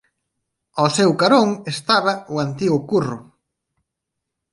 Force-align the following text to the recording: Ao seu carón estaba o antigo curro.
Ao 0.79 0.87
seu 0.97 1.11
carón 1.21 1.49
estaba 1.73 2.13
o 2.33 2.35
antigo 2.45 2.79
curro. 2.89 3.17